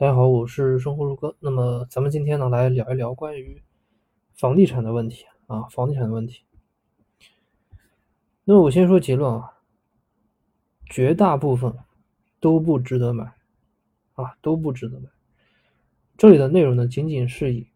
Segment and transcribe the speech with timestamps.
[0.00, 1.34] 大家好，我是生活如歌。
[1.40, 3.60] 那么咱们今天呢，来聊一聊关于
[4.36, 6.44] 房地产的问题啊，房地产的问题。
[8.44, 9.52] 那么我先说结论啊，
[10.88, 11.74] 绝大部分
[12.38, 13.24] 都不值得买
[14.12, 15.08] 啊，都不值得买。
[16.16, 17.66] 这里的内容呢，仅仅是以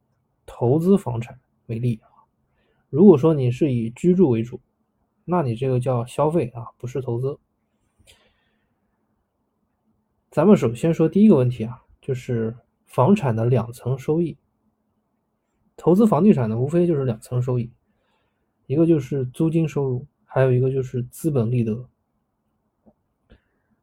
[0.47, 2.07] 投资房产为例啊。
[2.89, 4.61] 如果说你是以居住为主，
[5.25, 7.37] 那你这个叫消费啊，不是投资。
[10.31, 11.83] 咱们首先说第一个问题啊。
[12.03, 14.37] 就是房产的两层收益，
[15.77, 17.73] 投资房地产呢，无非就是两层收益，
[18.67, 21.89] 一个就是租金收入，还有一个就是资本利得。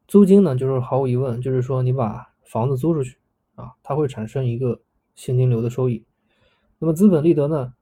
[0.05, 3.17] 租金呢，就是毫无疑问，就是说你把房子租出去
[3.55, 4.81] 啊，它会产生一个
[5.15, 6.03] 现金流的收益。
[6.77, 7.73] 那么资本利得呢，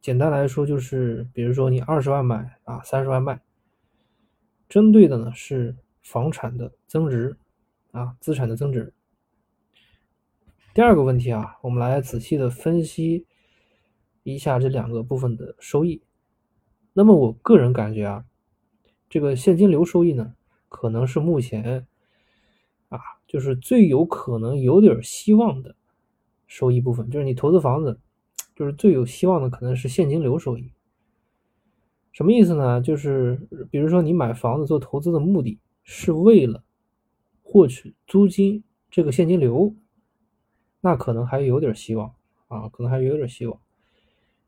[0.00, 3.40] 简单来说就是，比如说你二十万买啊，三十万卖，
[4.68, 7.36] 针对的呢是房产的增值
[7.92, 8.92] 啊，资产的增值。
[10.74, 13.26] 第二个问题啊，我们来仔细的分析
[14.24, 16.02] 一下这两个部分的收益。
[16.92, 18.24] 那么我个人感觉啊，
[19.08, 20.34] 这个现金流收益呢，
[20.68, 21.86] 可能是目前
[22.88, 25.76] 啊，就是最有可能有点希望的
[26.48, 27.08] 收益部分。
[27.08, 28.00] 就是你投资房子，
[28.56, 30.72] 就是最有希望的可能是现金流收益。
[32.10, 32.80] 什么意思呢？
[32.80, 36.64] 就是比如说你买房子做投资的目的是为了
[37.44, 39.72] 获取租金这个现金流。
[40.84, 42.14] 那可能还有点希望
[42.46, 43.58] 啊，可能还有点希望，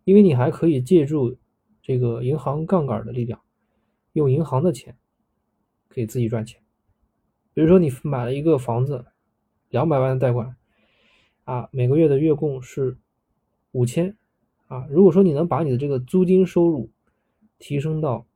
[0.05, 1.35] 因为你还可以借助
[1.81, 3.41] 这个银行杠杆的力量，
[4.13, 4.95] 用银行的钱
[5.89, 6.61] 可以自己赚钱。
[7.55, 9.07] 比如说你买了一个房子，
[9.71, 10.55] 两百万的贷款
[11.45, 12.99] 啊，每个月的月供是
[13.73, 14.15] 五千
[14.67, 14.87] 啊。
[14.91, 16.91] 如果说你能把你的这个租金收入
[17.59, 18.27] 提升到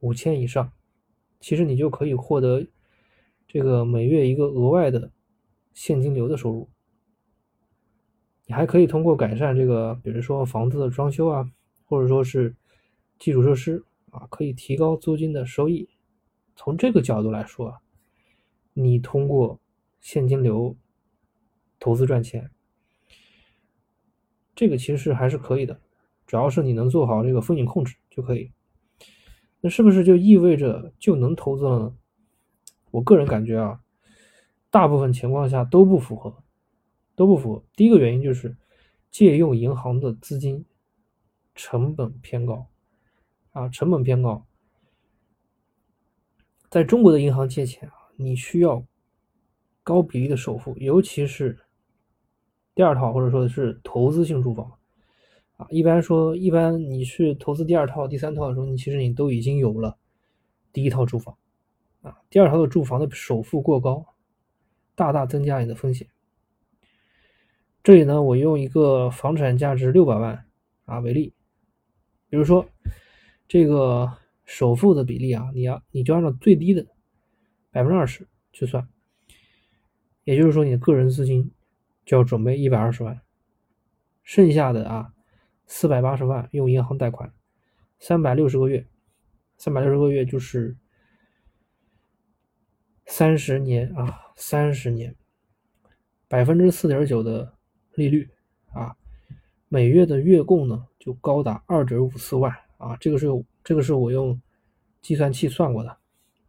[0.00, 0.70] 五千以上，
[1.40, 2.66] 其实你就可以获得
[3.46, 5.10] 这个每月一个额外的
[5.72, 6.68] 现金流的收入。
[8.48, 11.46] 你还可以通过改善这个，比如说房子的装修啊，
[11.84, 12.56] 或者说是
[13.18, 15.86] 基础设施啊，可以提高租金的收益。
[16.56, 17.78] 从这个角度来说，
[18.72, 19.60] 你通过
[20.00, 20.74] 现金流
[21.78, 22.50] 投资赚钱，
[24.54, 25.78] 这个其实还是可以的，
[26.26, 28.50] 主要是你能做好这个风险控制就可以。
[29.60, 31.94] 那是不是就意味着就能投资了呢？
[32.92, 33.80] 我个人感觉啊，
[34.70, 36.42] 大部分情况下都不符合。
[37.18, 37.64] 都不符合。
[37.74, 38.56] 第一个原因就是
[39.10, 40.64] 借用银行的资金
[41.52, 42.68] 成本偏高
[43.50, 44.46] 啊，成本偏高。
[46.70, 48.86] 在中国的银行借钱啊，你需要
[49.82, 51.58] 高比例的首付，尤其是
[52.72, 54.78] 第二套或者说是投资性住房
[55.56, 55.66] 啊。
[55.70, 59.98] 一般说，一般你去投资第二套、第三套的时候，你其实你都已经有了
[60.72, 61.36] 第一套住房
[62.02, 62.16] 啊。
[62.30, 64.06] 第二套的住房的首付过高，
[64.94, 66.06] 大大增加你的风险。
[67.88, 70.44] 这里呢，我用一个房产价值六百万
[70.84, 71.32] 啊为例，
[72.28, 72.68] 比如说
[73.48, 74.12] 这个
[74.44, 76.86] 首付的比例啊，你要你就按照最低的
[77.70, 78.86] 百分之二十去算，
[80.24, 81.50] 也就是说你的个人资金
[82.04, 83.22] 就要准备一百二十万，
[84.22, 85.14] 剩下的啊
[85.66, 87.32] 四百八十万用银行贷款，
[87.98, 88.86] 三百六十个月，
[89.56, 90.76] 三百六十个月就是
[93.06, 95.16] 三十年啊，三十年，
[96.28, 97.56] 百分之四点九的。
[97.98, 98.30] 利率
[98.72, 98.96] 啊，
[99.68, 103.26] 每月的月供呢就高达二点五四万啊，这个是
[103.64, 104.40] 这个是我用
[105.02, 105.98] 计算器算过的，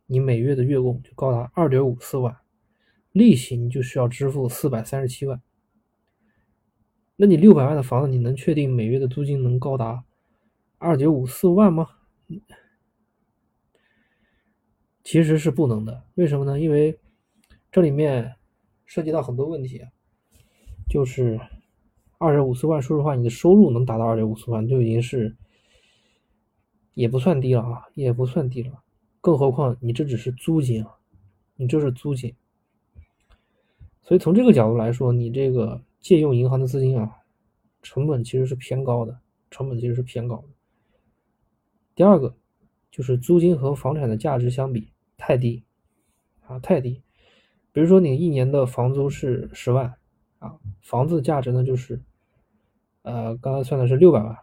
[0.06, 2.38] 你每月的月供就高达二点五四万，
[3.12, 5.42] 利息你就需要支付四百三十七万，
[7.16, 10.04] 那你六百万的房子，你能确定每月的租金能高达
[10.78, 11.88] 二点五四万吗？
[15.04, 16.60] 其实是不能的，为什么呢？
[16.60, 17.00] 因为
[17.72, 18.36] 这里面
[18.86, 19.84] 涉及到很多问题。
[20.90, 21.40] 就是
[22.18, 25.38] 二点五四万，说实话，你的收入能达到二点五四万，就已经是
[26.96, 28.82] 也不算低了啊，也不算低了。
[29.22, 30.98] 更何况你这只是租金啊，
[31.56, 32.34] 你这是租金。
[34.02, 37.18] 所以从这个角度来说，你这个借用银行的资金啊，
[37.84, 39.20] 成本其实是偏高的，
[39.52, 40.48] 成本其实是偏高的。
[41.94, 42.36] 第二个
[42.90, 45.64] 就是租金和房产的价值相比太低
[46.48, 47.04] 啊，太低。
[47.72, 49.94] 比如说你一年的房租是十万。
[50.40, 52.02] 啊，房子价值呢就是，
[53.04, 54.38] 呃，刚才算的是六百万，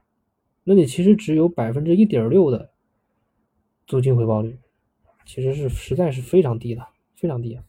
[0.65, 2.71] 那你其实只有百分之一点六的
[3.87, 4.59] 租金回报率，
[5.25, 7.65] 其实是实在是非常低的，非常低啊。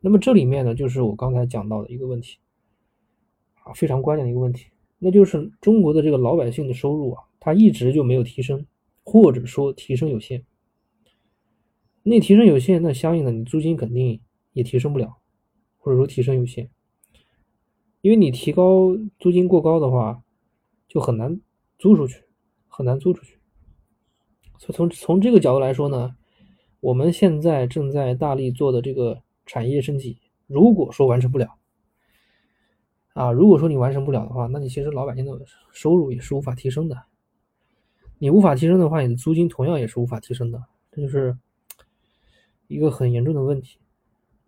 [0.00, 2.38] 那么这里面呢，就是我刚才讲到的一个问题，
[3.64, 4.66] 啊，非常关键的一个问题，
[4.98, 8.66] 那就是中国的这个老百姓的收入啊，它一直就没有提升，
[9.04, 10.44] 或者说提升有限。
[12.02, 14.20] 那提升有限，那相应的你租金肯定
[14.52, 15.18] 也提升不了，
[15.78, 16.70] 或者说提升有限。
[18.00, 20.22] 因为你提高租金过高的话，
[20.88, 21.40] 就很难
[21.78, 22.24] 租出去，
[22.68, 23.38] 很难租出去。
[24.58, 26.14] 所以从从这个角度来说呢，
[26.80, 31.56] 我们现在正在大力做的这个产业升级，如果说完成不了，
[33.12, 37.02] 啊，如果说你完成不了的话，那你其实老百姓的收入也是无法提升的。
[38.18, 40.62] 你无法提升的话，你的租金同样也是无法提升的，
[40.92, 41.38] 这就是
[42.66, 43.78] 一个很严重的问题。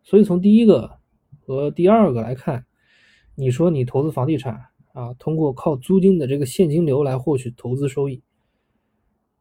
[0.02, 0.98] 所以从第一个
[1.40, 2.66] 和第二个来看，
[3.34, 8.22] 你说你投资房地产啊，通过靠租金的这个现金流来获取投资收益，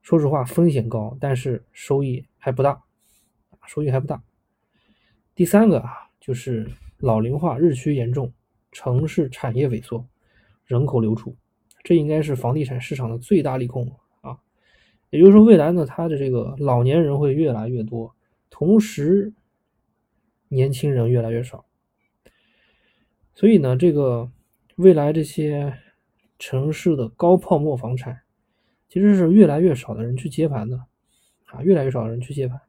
[0.02, 2.82] 说实话风险高，但是收益还不大，
[3.68, 4.24] 收益还不大。
[5.36, 8.32] 第三个啊，就是老龄化日趋严重，
[8.72, 10.08] 城市产业萎缩，
[10.66, 11.36] 人口流出，
[11.84, 13.92] 这应该是房地产市场的最大利空
[14.22, 14.38] 啊。
[15.10, 18.16] 也就是说，未来呢，它的这个老年人会越来越多，
[18.50, 19.34] 同时
[20.48, 21.66] 年轻人越来越少，
[23.34, 24.30] 所以呢，这个
[24.76, 25.74] 未来这些
[26.38, 28.22] 城市的高泡沫房产，
[28.90, 30.78] 其实是越来越少的人去接盘的，
[31.46, 32.60] 啊，越来越少的人去接盘。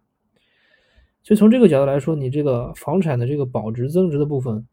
[1.22, 4.66] 所以从这个角度来说，你这个房产的这个保值增值的部分，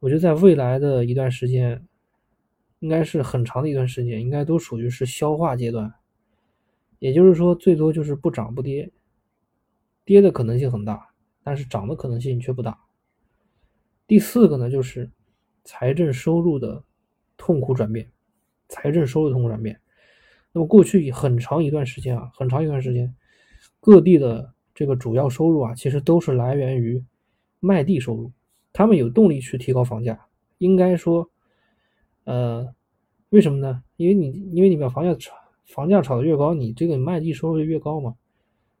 [0.00, 1.86] 我觉得在未来的一段时间，
[2.80, 5.92] 应该是很长的一段时间，应该都属于是消化阶段。
[6.98, 8.92] 也就是说，最多就是不涨不跌，
[10.04, 11.08] 跌的可能性很大，
[11.42, 12.78] 但是涨的可能性却不大。
[14.12, 15.10] 第四个呢，就是
[15.64, 16.84] 财政收入的
[17.38, 18.12] 痛苦转变，
[18.68, 19.80] 财政收入痛苦转变。
[20.52, 23.16] 那么过去很长一段时间啊，很长一段时间，
[23.80, 27.02] 各地的这个主要收入啊，其实都是来源于
[27.58, 28.30] 卖地收入，
[28.70, 30.26] 他们有动力去提高房价。
[30.58, 31.30] 应该说，
[32.24, 32.74] 呃，
[33.30, 33.82] 为什么呢？
[33.96, 35.34] 因为你，因为你把房价炒。
[35.64, 38.14] 房价炒得越高，你这个卖地收入就越高嘛，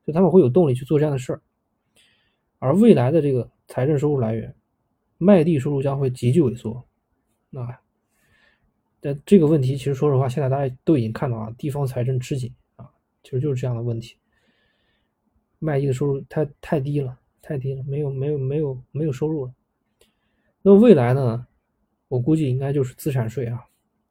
[0.04, 1.40] 就他们会有动力去做这样的事儿。
[2.58, 4.54] 而未来的这个财政收入来源，
[5.22, 6.84] 卖地收入将会急剧萎缩。
[7.50, 7.78] 那，
[9.00, 12.90] 但这个问题其实说实话，现在大家都已经看到啊，地方财政吃紧啊，
[13.22, 14.16] 其实就是这样的问题。
[15.58, 19.54] 卖地的收入太太低了，太低了，没有没有没有没有收入了。
[20.60, 21.46] 那未来呢？
[22.08, 23.64] 我估计应该就是资产税啊，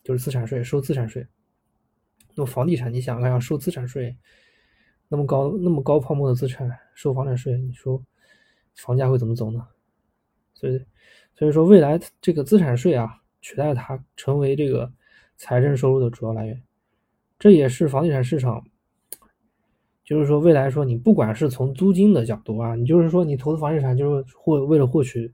[0.04, 1.28] 就是资产税收资产税。
[2.34, 4.16] 那房地产，你想看要收资产税，
[5.08, 8.04] 那么高那么高泡沫的资产收房产税，你说
[8.76, 9.68] 房价会怎么走呢？
[10.62, 10.80] 所以
[11.36, 14.90] 所以说未来这个资产税啊，取代它成为这个
[15.36, 16.62] 财政收入的主要来源，
[17.40, 18.64] 这也是房地产市场，
[20.06, 25.34] 就是说未来说你不管是从租金的角度啊，你就是说你投资房地产就是获为了获取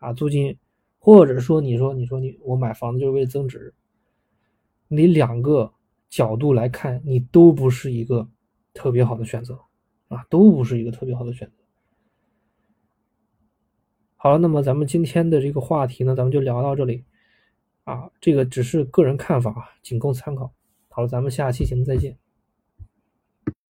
[0.00, 0.58] 啊租金，
[0.98, 3.72] 或者说你说你说你我买房子就是为增值，
[4.88, 5.72] 你两个。
[6.08, 8.26] 角度来看，你都不是一个
[8.72, 9.58] 特别好的选择
[10.06, 11.64] 啊，都不是一个特别好的选择。
[14.26, 17.04] 好了，那么咱们今天的这个话题呢，咱们就聊到这里
[17.84, 20.52] 啊，这个只是个人看法，仅供参考。
[20.88, 22.18] 好了，咱们下期节目再见。